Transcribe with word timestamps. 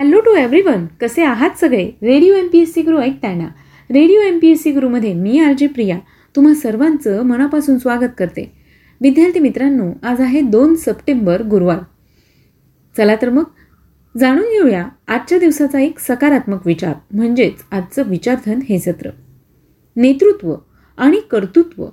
Hello 0.00 0.20
to 0.20 0.36
everyone 0.36 0.86
कसे 1.00 1.22
आहात 1.22 1.50
सगळे? 1.60 1.90
Radio 2.02 2.34
M 2.34 2.48
P 2.52 2.58
S 2.58 2.74
C 2.74 2.82
Guru 2.82 2.98
ऐकताना 3.00 3.44
radio 3.90 4.20
M 4.20 4.38
P 4.42 4.48
S 4.48 4.62
C 4.62 4.72
गुरुमध्ये 4.72 5.14
मी 5.14 5.38
आर 5.40 5.52
जे 5.52 5.66
प्रिया. 5.66 5.98
तुम्हा 6.36 6.54
सर्वांचं 6.54 7.22
मनापासून 7.22 7.78
स्वागत 7.78 8.10
करते. 8.18 8.52
विद्यार्थी 9.00 9.40
मित्रांनो 9.40 9.92
आज 10.02 10.20
आहे 10.20 10.40
दोन 10.40 10.74
सप्टेंबर 10.74 11.42
गुरुवार. 11.42 11.78
चला 12.96 13.16
तर 13.22 13.30
मग 13.30 13.44
जाणून 14.18 14.44
घेऊया 14.44 14.88
आजच्या 15.08 15.38
दिवसाचा 15.38 15.80
एक 15.80 15.98
सकारात्मक 15.98 16.66
विचार 16.66 16.94
म्हणजेच 17.12 17.64
आजचं 17.70 18.02
विचारधन 18.06 18.60
हे 18.68 18.78
सत्र. 18.78 19.10
नेतृत्व 19.96 20.54
आणि 20.98 21.20
कर्तृत्व 21.30 21.86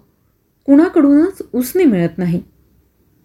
कुणाकडूनच 0.65 1.41
उसने 1.53 1.83
मिळत 1.83 2.17
नाही. 2.17 2.41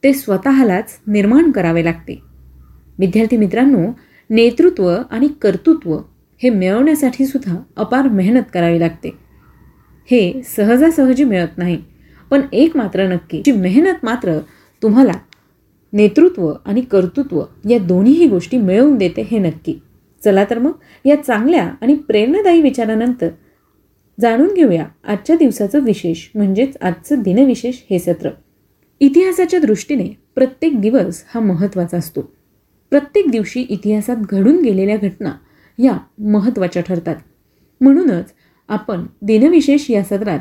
ते 0.02 0.12
स्वतःलाच 0.12 1.00
निर्माण 1.06 1.50
करावे 1.50 1.84
लागते. 1.84 2.22
विद्यार्थी 2.98 3.36
मित्रांनो 3.36 3.86
नेतृत्व 4.32 4.88
आणि 5.10 5.28
कर्तृत्व 5.42 5.96
हे 6.42 6.50
मिळवण्यासाठी 6.50 7.26
सुद्धा 7.26 7.56
अपार 7.76 8.08
मेहनत 8.08 8.42
करावी 8.54 8.80
लागते. 8.80 9.10
हे 10.10 10.42
सहजासहजी 10.56 11.24
मिळत 11.24 11.58
नाही 11.58 11.78
पण 12.30 12.40
एक 12.52 12.76
मात्र 12.76 13.06
नक्की 13.08 13.42
जी 13.46 13.52
मेहनत 13.52 14.04
मात्र 14.04 14.38
तुम्हाला 14.82 15.12
नेतृत्व 15.92 16.52
आणि 16.66 16.80
कर्तृत्व 16.80 17.42
या 17.70 17.78
दोन्हीही 17.78 18.26
गोष्टी 18.26 18.56
मिळवून 18.56 18.96
देते 18.96 19.22
हे 19.22 19.38
नक्की. 19.38 19.74
चला 20.24 20.44
तर 20.50 20.58
मग 20.58 20.72
या 21.04 21.22
चांगल्या 21.22 21.70
आणि 21.80 21.94
प्रेरणादायी 21.94 22.62
विचारानंतर 22.62 23.28
जाणून 24.20 24.54
घेऊया 24.54 24.86
आजच्या 25.04 25.36
दिवसाचं 25.36 25.80
विशेष 25.80 26.28
म्हणजेच 26.34 26.76
आजचं 26.80 27.22
दिनविशेष 27.22 27.76
हे 27.90 27.98
सत्र. 27.98 28.30
इतिहासाच्या 29.00 29.60
दृष्टीने 29.60 30.08
प्रत्येक 30.34 30.80
दिवस 30.80 31.24
हा 31.34 31.40
महत्त्वाचा 31.40 31.96
असतो. 31.96 32.30
प्रत्येक 32.92 33.30
दिवशी 33.30 33.60
इतिहासात 33.60 34.16
घडून 34.16 34.62
गेलेल्या 34.62 34.96
घटना 34.96 35.32
या 35.78 35.98
महत्त्वाच्या 36.18 36.82
ठरतात. 36.82 37.16
म्हणूनच 37.80 38.24
आपण 38.68 39.06
दिनविशेष 39.22 39.90
या 39.90 40.02
सत्रात 40.04 40.38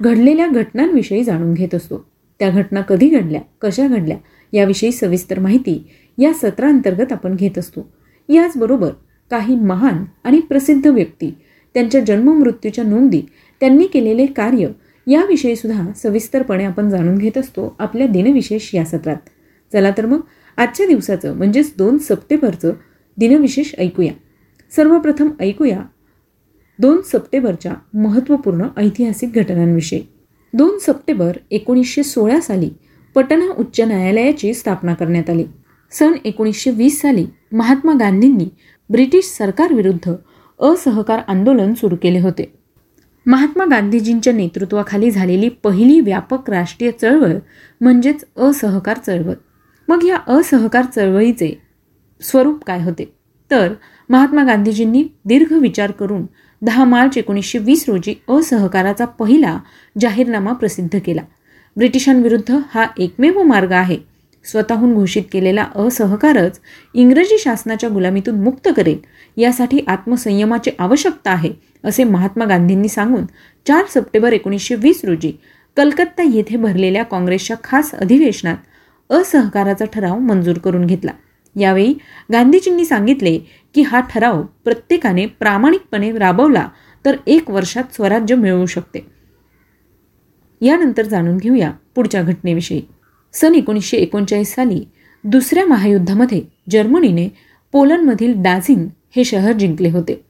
घडलेल्या 0.00 0.46
घटनांविषयी 0.46 1.24
जाणून 1.24 1.54
घेत 1.54 1.74
असतो. 1.74 2.10
त्या 2.38 2.50
घटना 2.50 2.80
कधी 2.80 3.08
घडल्या 3.08 3.40
कशा 3.60 3.86
घडल्या 3.86 4.16
याविषयी 4.52 4.92
सविस्तर 4.92 5.38
माहिती 5.38 5.86
या 6.18 6.32
सत्रांतर्गत 6.34 7.12
आपण 7.12 7.36
घेत 7.36 7.58
असतो. 7.58 7.88
याचबरोबर 8.28 8.90
काही 9.30 9.56
महान 9.56 10.04
आणि 10.24 10.40
प्रसिद्ध 10.40 10.86
व्यक्ती 10.86 11.34
त्यांच्या 11.74 12.00
जन्ममृत्यूच्या 12.00 12.84
नोंदी 12.84 13.22
त्यांनी 13.60 13.86
केलेले 13.86 14.26
कार्य 14.26 14.68
याविषयीसुद्धा 15.06 15.92
सविस्तरपणे 15.96 16.64
आपण 16.64 16.90
जाणून 16.90 17.18
घेत 17.18 17.38
असतो 17.38 17.76
आपल्या 17.78 18.06
दिनविशेष 18.06 18.74
या 18.74 18.84
सत्रात. 18.84 19.28
चला 19.72 19.90
तर 19.90 20.06
मग 20.06 20.20
आजच्या 20.56 20.86
दिवसाचं 20.86 21.36
म्हणजेच 21.36 21.72
दोन 21.78 21.98
सप्टेंबरचं 21.98 22.72
दिनविशेष 23.16 23.74
ऐकूया. 23.78 24.12
सर्वप्रथम 24.76 25.28
ऐकूया 25.40 25.80
दोन 26.78 27.00
सप्टेंबरच्या 27.04 27.72
महत्त्वपूर्ण 27.94 28.66
ऐतिहासिक 28.76 29.32
घटनांविषयी. 29.32 30.02
दोन 30.52 30.78
सप्टेंबर 30.78 31.36
एकोणीसशे 31.50 32.02
सोळा 32.02 32.40
साली 32.40 32.70
पटना 33.14 33.52
उच्च 33.58 33.80
न्यायालयाची 33.80 34.54
स्थापना 34.54 34.94
करण्यात 34.94 35.30
आली. 35.30 35.44
सन 35.90 36.12
एकोणीसशे 36.24 36.70
वीस 36.70 37.00
साली 37.00 37.26
महात्मा 37.52 37.92
गांधींनी 38.00 38.48
ब्रिटिश 38.90 39.24
सरकारविरुद्ध 39.24 40.14
असहकार 40.60 41.18
आंदोलन 41.28 41.74
सुरू 41.74 41.96
केले 42.02 42.20
होते. 42.20 42.52
महात्मा 43.26 43.64
गांधीजींच्या 43.70 44.32
नेतृत्वाखाली 44.32 45.10
झालेली 45.10 45.48
पहिली 45.48 46.00
व्यापक 46.00 46.50
राष्ट्रीय 46.50 46.90
चळवळ 46.90 47.34
म्हणजेच 47.80 48.24
असहकार 48.36 48.98
चळवळ. 48.98 49.34
मग 49.90 50.04
या 50.04 50.16
असहकार 50.28 50.84
चळवळीचे 50.84 51.52
स्वरूप 52.22 52.64
काय 52.64 52.82
होते? 52.82 53.04
तर 53.50 53.72
महात्मा 54.10 54.44
गांधीजींनी 54.44 55.02
दीर्घ 55.24 55.52
विचार 55.52 55.90
करून 55.90 56.26
दहा 56.62 56.84
मार्च 56.84 57.18
एकोणीसशे 57.18 57.58
वीस 57.58 57.84
रोजी 57.88 58.14
असहकाराचा 58.28 59.04
पहिला 59.04 59.58
जाहीरनामा 60.00 60.52
प्रसिद्ध 60.52 60.98
केला. 60.98 61.22
ब्रिटिशांविरुद्ध 61.76 62.58
हा 62.74 62.86
एकमेव 62.98 63.42
मार्ग 63.42 63.72
आहे. 63.72 63.98
स्वतःहून 64.44 64.94
घोषित 64.94 65.22
केलेला 65.32 65.66
असहकारच 65.76 66.60
इंग्रजी 66.94 67.38
शासनाच्या 67.38 67.90
गुलामीतून 67.90 68.40
मुक्त 68.40 68.68
करेल 68.76 68.98
यासाठी 69.36 69.80
आत्मसंयमाची 69.88 70.70
आवश्यकता 70.78 71.30
आहे 71.30 71.52
असे 71.84 72.04
महात्मा 72.04 72.44
गांधींनी 72.44 72.88
सांगून 72.88 73.24
चार 73.66 73.84
सप्टेंबर 73.94 74.32
एकोणीसशे 74.32 74.74
वीस 74.74 75.04
रोजी 75.04 75.32
कलकत्ता 75.76 76.22
येथे 76.22 76.56
भरलेल्या 76.56 77.02
काँग्रेसच्या 77.02 77.56
खास 77.64 77.94
अधिवेशनात 77.94 78.56
असहकाराचा 79.10 79.84
ठराव 79.84 80.18
मंजूर 80.18 80.58
करून 80.58 80.86
घेतला. 80.86 81.10
यावेळी 81.60 81.94
गांधीजींनी 82.32 82.84
सांगितले 82.84 83.38
की 83.74 83.82
हा 83.82 84.00
ठराव 84.00 84.42
प्रत्येकाने 84.42 85.26
प्रामाणिकपणे 85.26 86.12
राबवला 86.12 86.68
तर 87.04 87.16
एक 87.26 87.50
वर्षात 87.50 87.84
स्वराज्य 87.92 88.34
मिळवू 88.34 88.66
शकते. 88.66 89.06
यानंतर 90.60 91.02
जाणून 91.02 91.36
घेऊया 91.36 91.72
पुढच्या 91.94 92.22
घटनेविषयी. 92.22 92.82
सन 93.32 93.54
एकोणीसशे 93.54 93.96
एकोणचाळीस 93.96 94.54
साली 94.54 94.84
दुसऱ्या 95.24 95.66
महायुद्धामध्ये 95.66 96.42
जर्मनीने 96.70 97.28
पोलंडमधील 97.72 98.32
डाझिंग 98.36 98.86
हे 99.16 99.24
शहर 99.24 99.52
जिंकले 99.52 99.90
होते. 99.90 100.24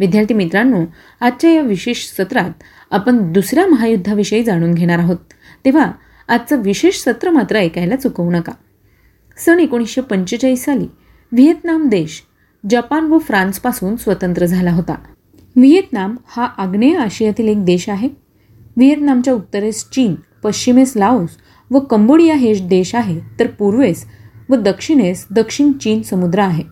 विद्यार्थी 0.00 0.34
मित्रांनो 0.34 0.84
आजच्या 1.20 1.50
या 1.50 1.60
विशेष 1.60 2.06
सत्रात 2.06 2.50
आपण 2.90 3.32
दुसऱ्या 3.32 3.66
महायुद्धाविषयी 3.66 4.44
जाणून 4.44 4.74
घेणार 4.74 4.98
आहोत. 4.98 5.16
तेव्हा 5.64 5.92
आजचं 6.28 6.62
विशेष 6.62 6.98
सत्र 6.98 7.30
मात्र 7.30 7.56
ऐकायला 7.56 7.96
चुकवू 7.96 8.30
नका. 8.30 8.52
सन 9.36 9.60
एकोणीसशे 9.60 10.00
पंचेचाळीस 10.00 10.64
साली 10.64 10.86
व्हिएतनाम 11.32 11.88
देश 11.88 12.22
जपान 12.70 13.04
व 13.04 13.18
फ्रान्सपासून 13.18 13.96
स्वतंत्र 13.96 14.46
झाला 14.46 14.72
होता. 14.72 14.94
व्हिएतनाम 15.56 16.16
हा 16.26 16.44
आग्नेय 16.44 16.96
आशियातील 16.96 17.48
एक 17.48 17.64
देश 17.64 17.88
आहे. 17.88 18.08
व्हिएतनामच्या 18.76 19.34
उत्तरेस 19.34 19.88
चीन 19.90 20.14
पश्चिमेस 20.44 20.92
लाओस 20.96 21.36
व 21.70 21.78
कंबोडिया 21.78 22.34
हे 22.34 22.54
देश 22.54 22.94
आहे 22.94 23.20
तर 23.40 23.46
पूर्वेस 23.46 24.04
व 24.48 24.54
दक्षिणेस 24.54 25.26
दक्षिण 25.30 25.72
चीन 25.72 26.02
समुद्र 26.02 26.38
आहे. 26.38 26.64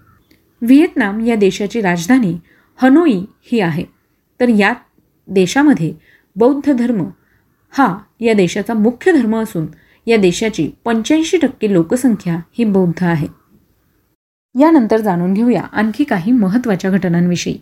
व्हिएतनाम 0.63 1.21
या 1.21 1.35
देशाची 1.35 1.81
राजधानी 1.81 2.37
हनोई 2.77 3.25
ही 3.43 3.61
आहे. 3.61 3.85
तर 4.41 4.49
या 4.49 4.73
देशामध्ये 5.29 5.95
बौद्ध 6.37 6.73
धर्म 6.73 7.05
हा 7.71 7.99
या 8.21 8.33
देशाचा 8.35 8.75
मुख्य 8.75 9.13
धर्म 9.13 9.37
असून 9.37 9.67
या 10.07 10.17
देशाची 10.17 10.71
पंच्याऐंशी 10.85 11.39
टक्के 11.39 11.73
लोकसंख्या 11.73 12.39
ही 12.59 12.65
बौद्ध 12.65 13.05
आहे. 13.05 13.27
यानंतर 14.61 15.01
जाणून 15.01 15.35
घेऊया 15.35 15.63
आणखी 15.63 16.05
काही 16.05 16.33
महत्त्वाच्या 16.33 16.91
घटनांविषयी. 16.91 17.59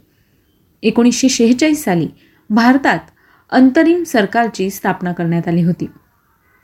एकोणीसशे 0.83 1.29
शेहेचाळीस 1.29 1.85
साली 1.85 2.09
भारतात 2.51 2.99
अंतरिम 3.51 4.03
सरकारची 4.03 4.71
स्थापना 4.71 5.13
करण्यात 5.13 5.49
आली 5.49 5.63
होती. 5.63 5.87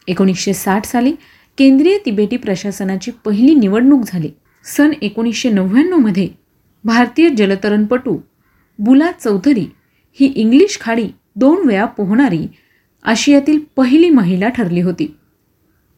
एकोणीसशे 0.06 0.52
साठ 0.52 0.84
साली 0.84 1.12
केंद्रीय 1.58 1.98
तिबेटी 2.06 2.36
प्रशासनाची 2.36 3.10
पहिली 3.24 3.54
निवडणूक 3.54 4.04
झाली. 4.06 4.30
सन 4.64 4.90
एकोणीसशे 5.02 5.50
नव्याण्णवमध्ये 5.50 6.28
भारतीय 6.84 7.28
जलतरणपटू 7.28 8.18
बुला 8.78 9.10
चौधरी 9.12 9.66
ही 10.12 10.26
इंग्लिश 10.26 10.78
खाडी 10.80 11.08
दोन 11.36 11.68
वेळा 11.68 11.84
पोहणारी 11.84 12.46
आशियातील 13.04 13.58
पहिली 13.76 14.10
महिला 14.10 14.48
ठरली 14.48 14.80
होती. 14.80 15.16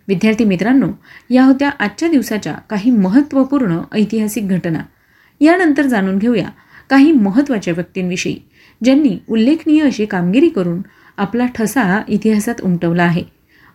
विद्यार्थी 0.09 0.45
मित्रांनो 0.45 0.89
या 1.31 1.45
होत्या 1.45 1.69
आजच्या 1.69 2.09
दिवसाच्या 2.09 2.55
काही 2.55 2.91
महत्त्वपूर्ण 2.91 3.81
ऐतिहासिक 3.93 4.49
घटना. 4.49 4.83
यानंतर 5.41 5.87
जाणून 5.87 6.19
घेऊया 6.19 6.49
काही 6.91 7.13
महत्त्वाच्या 7.13 7.75
व्यक्तींविषयी 7.75 8.37
ज्यांनी 8.85 9.19
उल्लेखनीय 9.29 9.83
अशी 9.83 10.07
कामगिरी 10.07 10.49
करून 10.49 10.83
आपला 11.17 11.47
ठसा 11.47 12.03
इतिहासात 12.09 12.55
उमटवला 12.63 13.03
आहे. 13.03 13.25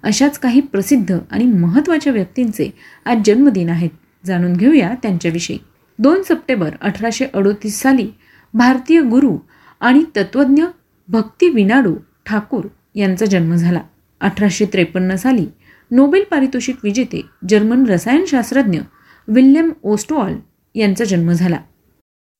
अशाच 0.03 0.40
काही 0.40 0.62
प्रसिद्ध 0.62 1.18
आणि 1.31 1.46
महत्त्वाच्या 1.46 2.13
व्यक्तींचे 2.13 2.74
आज 3.06 3.18
जन्मदिन 3.25 3.69
आहेत. 3.69 3.90
जाणून 4.25 4.53
घेऊया 4.53 4.94
त्यांच्याविषयी. 5.03 5.58
दोन 6.00 6.22
सप्टेंबर 6.24 6.72
अठराशे 6.81 7.25
अडोतीस 7.34 7.80
साली 7.81 8.10
भारतीय 8.54 9.01
गुरु 9.01 9.38
आणि 9.80 10.04
तत्त्वज्ञ 10.16 10.63
भक्ती 11.07 11.50
विनाडू 11.50 11.95
ठाकूर 12.25 12.66
यांचा 12.95 13.25
जन्म 13.25 13.55
झाला. 13.55 13.81
अठराशे 14.19 14.65
त्रेपन्न 14.65 15.15
साली 15.15 15.45
नोबेल 15.91 16.23
पारितोषिक 16.31 16.75
विजेते 16.83 17.21
जर्मन 17.49 17.85
रसायनशास्त्रज्ञ 17.85 18.79
विल्यम 19.27 19.71
ओस्टवॉल 19.83 20.33
यांचा 20.75 21.05
जन्म 21.05 21.31
झाला. 21.31 21.57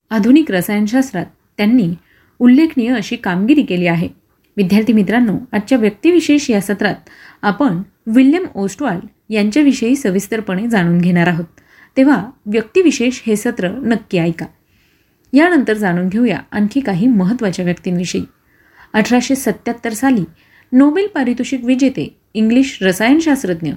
आधुनिक 0.09 0.51
रसायनशास्त्रात 0.51 1.25
त्यांनी 1.57 1.94
उल्लेखनीय 2.39 2.95
अशी 2.95 3.15
कामगिरी 3.15 3.63
केली 3.63 3.88
आहे. 3.88 4.09
विद्यार्थी 4.57 4.94
मित्रांनो 4.94 5.38
आजच्या 5.51 5.77
व्यक्तिविशेष 5.77 6.50
या 6.50 6.62
सत्रात 6.62 6.95
आपण 7.42 7.81
विल्यम 8.07 8.45
ओस्टवाल 8.56 9.00
यांच्याविषयी 9.30 9.95
सविस्तरपणे 9.95 10.68
जाणून 10.68 10.98
घेणार 10.98 11.27
आहोत. 11.27 11.45
तेव्हा 11.98 12.30
व्यक्तिविशेष 12.45 13.21
हे 13.27 13.36
सत्र 13.36 13.69
नक्की 13.69 14.18
ऐका. 14.18 14.45
यानंतर 15.33 15.74
जाणून 15.74 16.07
घेऊया 16.07 16.39
आणखी 16.51 16.80
काही 16.80 17.07
महत्त्वाच्या 17.07 17.65
व्यक्तींविषयी. 17.65 18.24
अठराशे 18.94 19.36
सत्याहत्तर 19.36 19.94
साली 19.94 20.24
नोबेल 20.72 21.08
पारितोषिक 21.08 21.64
विजेते 21.64 22.18
इंग्लिश 22.34 22.78
रसायनशास्त्रज्ञ 22.82 23.72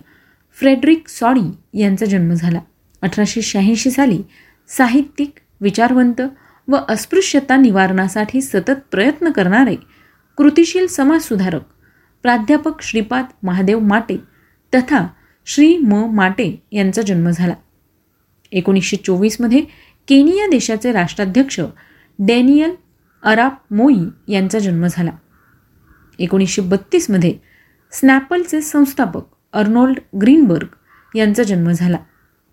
फ्रेडरिक 0.61 1.09
सॉडी 1.09 1.81
यांचा 1.81 2.07
जन्म 2.07 2.33
झाला. 2.35 2.61
अठराशे 3.03 3.43
शहाऐंशी 3.43 3.91
साली 3.91 4.23
साहित्यिक 4.69 5.35
विचारवंत 5.61 6.21
व 6.69 6.77
अस्पृश्यता 6.89 7.57
निवारणासाठी 7.57 8.41
सतत 8.41 8.81
प्रयत्न 8.91 9.31
करणारे 9.31 9.77
कृतिशील 10.37 10.87
समाजसुधारक 10.87 11.63
प्राध्यापक 12.23 12.83
श्रीपाद 12.83 13.25
महादेव 13.43 13.79
माटे 13.79 14.17
तथा 14.75 15.07
श्री 15.47 15.77
म. 15.79 15.95
माटे 15.95 16.63
यांचा 16.73 17.03
जन्म 17.03 17.31
झाला. 17.31 17.55
एकोणीसशे 18.53 18.97
चोवीसमध्ये 18.97 19.61
केनिया 20.09 20.47
देशाचे 20.47 20.93
राष्ट्राध्यक्ष 20.93 21.61
डॅनियल 22.19 22.71
अराप 23.25 23.75
मोई 23.75 23.97
यांचा 24.29 24.59
जन्म 24.59 24.87
झाला. 24.87 25.11
एकोणीसशे 26.19 26.63
बत्तीसमध्ये 26.63 27.35
स्नॅपलचे 27.93 28.61
संस्थापक 28.61 29.23
अर्नोल्ड 29.53 29.99
ग्रीनबर्ग 30.21 30.67
यांचा 31.17 31.43
जन्म 31.43 31.71
झाला. 31.71 31.97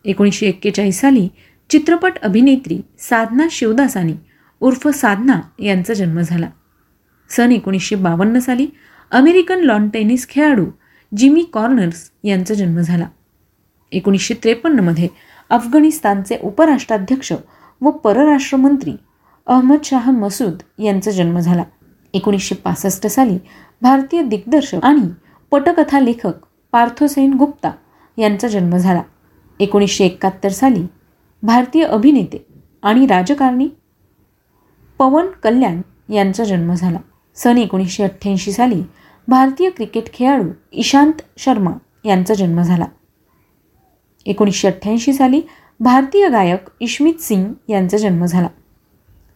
एकोणीसशे 0.06 0.48
एक्केचाळीस 0.48 1.02
साली 1.02 1.28
चित्रपट 1.70 2.14
अभिनेत्री 2.22 2.82
साधना 3.00 3.48
शिवदासानी 3.52 4.14
उर्फ 4.60 4.88
साधना 4.88 5.42
यांचा 5.60 5.94
जन्म 5.94 6.22
झाला. 6.22 6.50
सन 7.30 7.52
एकोणीसशे 7.52 7.96
बावन्न 7.96 8.40
साली 8.40 8.68
अमेरिकन 9.12 9.60
लॉन 9.60 9.90
टेनिस 9.90 10.30
खेळाडू 10.30 10.66
जिमी 11.18 11.44
कॉर्नर्स 11.54 12.12
यांचा 12.24 12.54
जन्म 12.54 12.80
झाला. 12.80 13.08
एकोणीसशे 13.92 14.34
त्रेपन्नमध्ये 14.34 15.08
अफगाणिस्तानचे 15.50 16.38
उपराष्ट्राध्यक्ष 16.42 17.34
व 17.82 17.90
परराष्ट्रमंत्री 17.90 18.94
अहमद 19.48 19.78
शाह 19.84 20.12
मसूद 20.12 20.62
यांचा 20.80 21.12
जन्म 21.12 21.40
झाला. 21.40 21.64
एकोणीसशे 22.14 22.56
पासष्ट 22.56 23.08
साली 23.08 23.38
भारतीय 23.82 24.22
दिग्दर्शक 24.22 24.84
आणि 24.84 25.10
पटकथा 25.52 26.00
लेखक 26.00 26.34
पार्थोसेन 26.72 27.34
गुप्ता 27.34 27.72
यांचा 28.18 28.48
जन्म 28.48 28.78
झाला. 28.78 29.02
एकोणीसशे 29.60 30.06
एकाहत्तर 30.06 30.50
साली 30.50 30.86
भारतीय 31.44 31.84
अभिनेते 31.84 32.46
आणि 32.84 33.08
राजकारणी 33.08 33.68
पवन 34.98 35.26
कल्याण 35.44 35.82
यांचा 36.14 36.44
जन्म 36.44 36.74
झाला. 36.74 37.00
सन 37.36 37.58
एकोणीसशे 37.58 38.04
अठ्ठ्याऐंशी 38.04 38.52
साली 38.52 38.84
भारतीय 39.28 39.70
क्रिकेट 39.70 40.14
खेळाडू 40.14 40.50
इशांत 40.72 41.22
शर्मा 41.38 41.72
यांचा 42.06 42.34
जन्म 42.34 42.62
झाला. 42.62 42.86
एकोणीसशे 44.26 44.68
अठ्ठ्याऐंशी 44.68 45.14
साली 45.14 45.42
भारतीय 45.80 46.30
गायक 46.30 46.70
इश्मित 46.80 47.22
सिंग 47.22 47.54
यांचा 47.70 47.98
जन्म 47.98 48.26
झाला. 48.26 48.48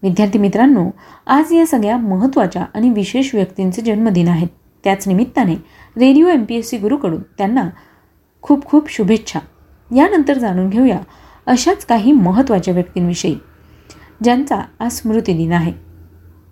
विद्यार्थी 0.05 0.39
मित्रांनो 0.39 0.89
आज 1.27 1.53
या 1.53 1.65
सगळ्या 1.65 1.97
महत्त्वाच्या 1.97 2.65
आणि 2.73 2.89
विशेष 2.89 3.35
व्यक्तींचे 3.35 3.81
जन्मदिन 3.81 4.27
आहेत. 4.27 4.47
त्याच 4.83 5.07
निमित्ताने 5.07 5.55
radio 5.97 6.27
M 6.27 6.43
P 6.43 6.55
S 6.55 6.69
C 6.69 6.77
गुरुकडून 6.77 7.21
त्यांना 7.37 7.69
खूप 8.41 8.65
खूप 8.65 8.91
शुभेच्छा. 8.91 9.39
यानंतर 9.95 10.37
जाणून 10.37 10.69
घेऊया 10.69 10.99
अशाच 11.45 11.85
काही 11.85 12.11
महत्त्वाच्या 12.11 12.73
व्यक्तींविषयी 12.73 13.35
ज्यांचा 14.23 14.61
आज 14.79 14.91
स्मृतिदिन 14.91 15.51
आहे. 15.51 15.73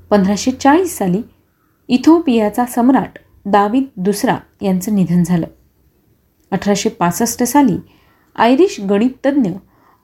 पंधराशे 0.09 0.51
चाळीस 0.51 0.97
साली 0.97 1.21
इथोपियाचा 1.87 2.65
सम्राट 2.65 3.19
दावीद 3.45 3.83
दुसरा 3.97 4.37
यांचं 4.61 4.95
निधन 4.95 5.23
झालं. 5.23 5.47
अठराशे 6.51 6.89
पासष्ट 6.89 7.43
साली 7.43 7.77
आयरिश 8.35 8.81
गणिततज्ञ 8.89 9.49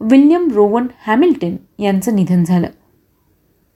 विल्यम 0.02 0.50
रोवन 0.52 0.88
हॅमिल्टन 1.08 1.56
यांचं 1.80 2.16
निधन 2.16 2.44
झालं. 2.44 2.68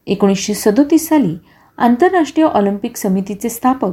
एकोणीसशे 0.07 0.53
सदोतीस 0.53 1.07
साली 1.09 1.35
आंतरराष्ट्रीय 1.77 2.45
ऑलिम्पिक 2.45 2.97
समितीचे 2.97 3.49
स्थापक 3.49 3.91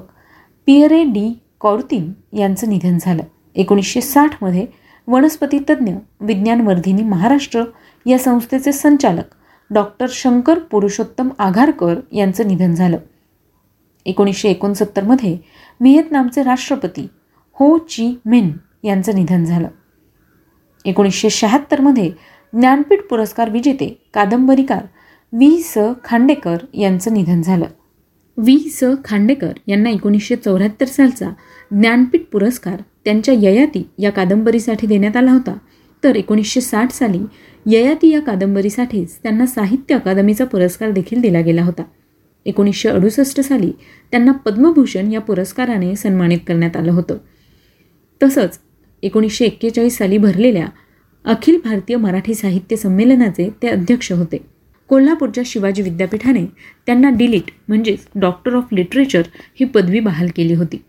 पियरे 0.67 1.05
डी 1.05 1.41
कॉर्तिन 1.61 2.13
यांचं 2.33 2.69
निधन 2.69 2.99
झालं. 3.01 3.23
एकोणीसशे 3.55 4.01
साठमध्ये 4.01 4.67
वनस्पतीतज्ञ 5.07 5.93
विज्ञानवर्धिनी 6.21 7.03
महाराष्ट्र 7.03 7.65
या 8.07 8.19
संस्थेचे 8.19 8.73
संचालक 8.73 9.35
डॉक्टर 9.71 10.07
शंकर 10.11 10.59
पुरुषोत्तम 10.59 11.29
आघारकर 11.39 12.01
यांचं 12.13 12.49
निधन 12.49 12.75
झालं. 12.75 12.99
एकोणीसशे 14.07 14.49
एकोणसत्तरमध्ये 14.49 15.39
व्हिएतनामचे 15.81 16.43
राष्ट्रपती 16.43 17.09
हो 17.55 17.79
ची 17.79 18.21
मिन 18.25 18.53
यांचं 18.83 19.15
निधन 19.15 19.45
झालं. 19.45 19.69
एकोणीसशे 20.85 21.31
शहात्तरमध्ये 21.31 22.11
ज्ञानपीठ 22.53 23.01
पुरस्कार 23.01 23.51
विजेते 23.51 23.89
कादंबरीकार 24.15 24.83
वी 25.33 25.61
स 25.63 25.79
खांडेकर 26.05 26.57
यांचं 26.75 27.15
निधन 27.15 27.43
झालं. 27.43 27.65
वी 28.37 28.59
स 28.59 28.85
खांडेकर 29.05 29.53
यांना 29.67 29.91
एकोणीसशे 29.91 30.37
चौऱ्याहत्तर 30.37 30.87
सालचा 30.87 31.31
ज्ञानपीठ 31.71 32.21
पुरस्कार 32.33 32.83
त्यांच्या 33.05 33.35
ययाती 33.39 33.89
या 33.99 34.11
कादंबरीसाठी 34.11 34.87
देण्यात 34.87 35.17
आला 35.17 35.33
होता. 35.33 35.59
तर 36.05 36.17
एकोणीसशे 36.17 36.61
साठ 36.61 36.93
साली 36.93 37.19
ययाती 37.67 38.09
या 38.09 38.21
कादंबरीसाठीच 38.21 39.19
त्यांना 39.23 39.47
साहित्य 39.47 39.95
अकादमीचा 39.95 40.45
पुरस्कार 40.45 40.91
देखील 40.91 41.21
दिला 41.21 41.41
गेला 41.41 41.63
होता. 41.63 41.83
एकोणीसशे 42.47 42.89
अडुसष्ट 42.89 43.41
साली 43.41 43.73
त्यांना 44.11 44.33
पद्मभूषण 44.33 45.13
या 45.13 45.21
पुरस्काराने 45.21 45.97
सन्मानित 45.97 46.39
करण्यात 46.49 46.77
आलं 46.77 46.93
होतं. 46.93 47.17
तसंच 48.23 48.59
एकोणीसशे 49.03 49.45
एक्केचाळीस 49.45 49.99
साली 49.99 50.19
भरलेल्या 50.19 50.67
अखिल 51.25 51.61
भारतीय 51.65 51.97
मराठी 51.97 52.35
साहित्य 52.35 52.77
संमेलनाचे 52.77 53.51
ते 53.63 53.69
अध्यक्ष 53.69 54.13
होते. 54.13 54.60
कोल्हापूरच्या 54.91 55.43
शिवाजी 55.47 55.83
विद्यापीठाने 55.83 56.47
त्यांना 56.87 57.11
डिलीट 57.11 57.51
म्हणजेच 57.69 58.07
डॉक्टर 58.15 58.55
ऑफ 58.55 58.65
लिटरेचर 58.73 59.23
ही 59.37 59.65
पदवी 59.65 60.01
बहाल 60.01 60.29
केली 60.37 60.55
होती. 60.55 60.83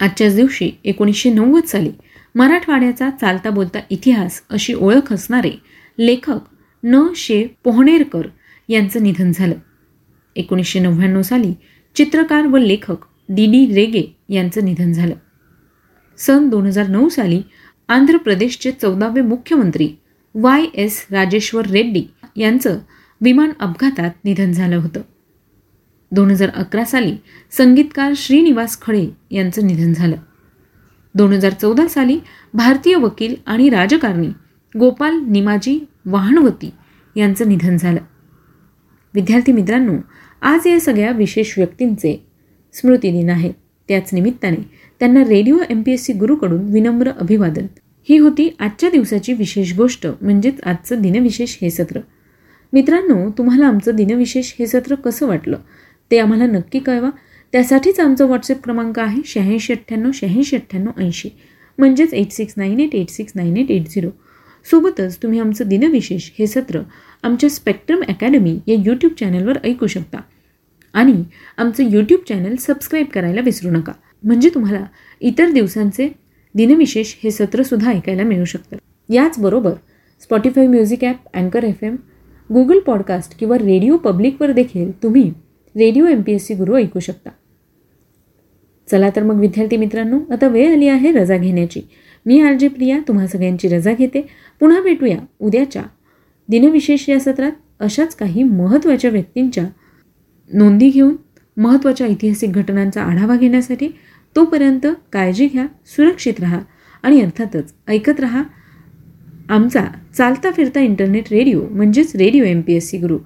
आजच्याच 0.00 0.36
दिवशी 0.36 0.70
एकोणीसशे 0.84 1.32
नव्वद 1.32 1.62
साली 1.62 1.90
मराठवाड्याचा 2.34 3.10
चालता 3.10 3.50
बोलता 3.50 3.78
इतिहास 3.90 4.42
अशी 4.50 4.74
ओळख 4.74 5.12
असणारे 5.12 5.50
लेखक 5.98 6.38
न. 6.84 7.08
शे. 7.16 7.46
पोहणेरकर 7.64 8.22
यांचं 8.68 9.02
निधन 9.02 9.32
झालं. 9.34 9.54
एकोणीसशे 10.36 10.80
नव्याण्णव 10.80 11.22
साली 11.22 11.54
चित्रकार 11.94 12.46
व 12.46 12.56
लेखक 12.56 12.96
डी. 13.28 13.46
डी. 13.46 13.74
रेगे 13.74 14.16
यांचं 14.28 14.64
निधन 14.64 14.92
झालं. 14.92 15.14
सन 16.18 16.48
दोन 16.48 16.66
हजार 16.66 16.88
नऊ 16.88 17.08
साली 17.08 17.42
आंध्र 17.88 18.16
प्रदेशचे 18.16 18.70
चौदावे 18.70 19.20
मुख्यमंत्री 19.20 19.92
वाय. 20.34 20.64
एस. 20.74 21.06
राजेश्वर 21.10 21.66
रेड्डी 21.66 22.04
यांचं 22.36 22.78
विमान 23.20 23.50
अपघातात 23.60 24.10
निधन 24.24 24.52
झालं 24.52 24.76
होतं. 24.76 25.00
दोन 26.12 26.30
हजार 26.30 26.48
अकरा 26.48 26.84
साली 26.84 27.16
संगीतकार 27.50 28.12
श्रीनिवास 28.16 28.80
खळे 28.80 29.08
यांचं 29.30 29.66
निधन 29.66 29.92
झालं. 29.92 30.16
दोन 31.14 31.32
हजार 31.32 31.52
चौदा 31.52 31.88
साली 31.88 32.20
भारतीय 32.54 32.94
वकील 32.94 33.34
आणि 33.46 33.68
राजकारणी 33.68 34.28
गोपाल 34.78 35.20
निमाजी 35.28 35.86
वाहणवती 36.06 36.70
यांचं 37.16 37.48
निधन 37.48 37.76
झालं. 37.76 38.00
विद्यार्थी 39.14 39.52
मित्रांनो 39.52 39.92
आज 40.42 40.66
या 40.66 40.80
सगळ्या 40.80 41.10
विशेष 41.10 41.58
व्यक्तींचे 41.58 42.26
स्मृतिदिन 42.72 43.30
आहे. 43.30 43.52
त्याच 43.88 44.10
निमित्ताने 44.12 44.70
त्यांना 45.00 45.20
radio 45.20 45.58
M 45.70 45.82
P 45.82 45.92
S 45.92 46.04
C 46.04 46.12
गुरुकडून 46.12 46.72
विनम्र 46.72 47.10
अभिवादन. 47.10 47.66
ही 48.08 48.18
होती 48.18 48.56
आजच्या 48.60 48.90
दिवसाची 48.90 49.32
विशेष 49.32 49.76
गोष्ट 49.76 50.06
म्हणजेच 50.20 50.60
आजचं 50.60 51.02
दिनविशेष 51.02 51.56
हे 51.62 51.70
सत्र. 51.70 52.00
मित्रांनो 52.74 53.30
तुम्हाला 53.30 53.66
आमचं 53.66 53.94
दिनविशेष 53.96 54.52
हे 54.58 54.66
सत्र 54.66 54.94
कसं 54.94 55.26
वाटलं? 55.26 55.56
ते 56.10 56.18
आम्हाला 56.18 56.46
नक्की 56.46 56.78
कळवा. 56.78 57.10
त्यासाठीच 57.52 58.00
आमचा 58.00 58.24
व्हॉट्सअप 58.24 58.62
क्रमांक 58.64 58.98
आहे 58.98 59.20
शहाऐंशी 59.24 59.72
अठ्ठ्याण्णव 59.72 60.10
शहाऐंशी 60.14 60.56
अठ्ठ्याण्णव 60.56 61.00
ऐंशी. 61.00 61.28
म्हणजेच 61.78 62.14
eight 62.14 62.32
six 62.32 62.54
nine 62.56 62.80
eight 62.80 62.94
eight 62.94 63.10
six 63.10 63.32
nine 63.36 63.56
eight 63.56 63.70
eight 63.70 63.88
zero 63.88 64.08
सोबतच 64.70 65.18
तुम्ही 65.22 65.38
आमचं 65.38 65.68
दिनविशेष 65.68 66.30
हे 66.38 66.46
सत्र 66.46 66.80
आमच्या 67.22 67.50
स्पेक्ट्रम 67.50 68.02
अकॅडमी 68.08 68.58
या 68.66 68.76
यूट्यूब 68.86 69.12
चॅनलवर 69.20 69.58
ऐकू 69.64 69.86
शकता. 69.86 70.18
आणि 70.94 71.22
आमचं 71.56 71.90
यूट्यूब 71.90 72.20
चॅनल 72.28 72.56
सबस्क्राईब 72.56 73.06
करायला 73.06 73.40
विसरू 73.40 73.70
नका. 73.70 73.92
म्हणजे 74.22 74.50
तुम्हाला 74.54 74.84
इतर 75.20 75.50
दिवसांचे 75.50 76.08
दिनविशेष 76.54 77.14
हे 77.24 77.30
सत्रसुद्धा 77.30 77.90
ऐकायला 77.90 78.22
मिळू 78.22 78.44
शकतं. 78.44 78.76
याचबरोबर 79.08 79.72
स्पॉटीफाय 80.20 80.66
म्युझिक 80.66 81.04
ॲप 81.04 81.16
अँकर 81.34 81.64
एफ 81.64 81.84
एम 81.84 81.96
गुगल 82.52 82.78
पॉडकास्ट 82.78 83.38
किंवा 83.38 83.58
रेडिओ 83.58 83.96
पब्लिकवर 83.96 84.52
देखील 84.52 85.02
तुम्ही 85.02 85.32
radio 85.76 86.06
M 86.06 86.22
P 86.22 86.32
S 86.32 86.46
C 86.46 86.54
Guru 86.54 86.76
ऐकू 86.76 87.00
शकता. 87.00 87.30
चला 88.90 89.10
तर 89.16 89.22
मग 89.22 89.40
विद्यार्थी 89.40 89.76
मित्रांनो 89.76 90.20
आता 90.30 90.48
वेळ 90.48 90.72
आली 90.72 90.88
आहे 90.88 91.12
रजा 91.12 91.36
घेण्याची. 91.36 91.80
मी 92.26 92.40
आर 92.40 92.52
जे 92.52 92.68
प्रिया 92.68 92.98
तुम्हा 93.08 93.26
सगळ्यांची 93.26 93.68
रजा 93.68 93.92
घेते. 93.92 94.20
पुन्हा 94.60 94.82
भेटूया 94.82 95.18
उद्याच्या 95.40 95.82
दिनविशेष 96.48 97.08
या 97.08 97.20
सत्रात 97.20 97.52
अशाच 97.80 98.14
काही 98.14 98.42
महत्त्वाच्या 98.42 99.10
व्यक्तींच्या 99.10 99.64
नोंदी 100.52 100.90
घेऊन 100.90 101.16
महत्त्वाच्या 101.56 102.06
ऐतिहासिक 102.06 102.52
घटनांचा 102.52 103.02
आढावा 103.02 103.36
घेण्यासाठी 103.36 103.88
तोपर्यंत 104.36 104.86
काळजी 105.12 105.46
घ्या 105.46 105.66
सुरक्षित 105.86 106.40
राहा 106.40 106.60
आणि 107.02 107.20
अर्थातच 107.20 107.74
ऐकत 107.88 108.20
राहा. 108.20 108.42
आमचा 109.48 109.84
चालता 110.14 110.50
फिरता 110.50 110.80
इंटरनेट 110.80 111.24
रेडिओ 111.30 111.62
म्हणजेच 111.70 112.16
radio 112.16 112.44
M 112.44 112.60
P 112.60 112.74
S 112.74 112.90
C 112.90 112.98
Guru 112.98 113.18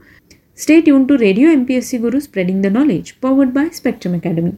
stay 0.57 0.89
युन 0.89 1.05
to 1.05 1.19
radio 1.19 1.49
M 1.49 1.65
P 1.65 1.75
S 1.75 1.91
C 1.91 1.99
Guru 1.99 2.21
spreading 2.21 2.63
the 2.63 2.67
knowledge 2.67 3.13
powered 3.13 3.51
by 3.51 3.69
Spectrum 3.73 4.15
Academy 4.15 4.51